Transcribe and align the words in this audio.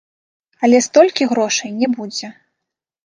Але 0.67 0.79
столькі 0.87 1.29
грошай 1.33 1.77
не 1.79 1.87
будзе. 1.99 2.27